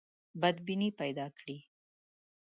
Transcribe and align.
بدبیني 0.41 0.89
پیدا 0.99 1.25
کړي. 1.37 1.57